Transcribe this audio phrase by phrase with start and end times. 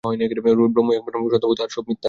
[0.03, 1.99] ব্রহ্মই একমাত্র সত্য বস্তু, আর সব মিথ্যা।